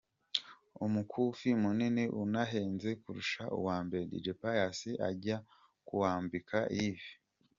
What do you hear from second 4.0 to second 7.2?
Dj Pius ajya kuwambika Yves.